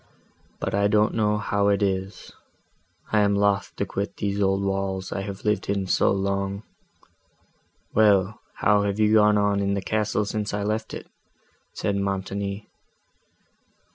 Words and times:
But 0.59 0.73
I 0.73 0.87
don't 0.87 1.13
know 1.13 1.37
how 1.37 1.67
it 1.67 1.83
is—I 1.83 3.19
am 3.19 3.35
loth 3.35 3.75
to 3.75 3.85
quit 3.85 4.17
these 4.17 4.41
old 4.41 4.63
walls 4.63 5.11
I 5.11 5.21
have 5.21 5.45
lived 5.45 5.69
in 5.69 5.85
so 5.85 6.09
long." 6.09 6.63
"Well, 7.93 8.41
how 8.55 8.81
have 8.81 8.97
you 8.99 9.13
gone 9.13 9.37
on 9.37 9.59
in 9.59 9.75
the 9.75 9.79
castle, 9.83 10.25
since 10.25 10.55
I 10.55 10.63
left 10.63 10.95
it?" 10.95 11.05
said 11.75 11.95
Montoni. 11.97 12.67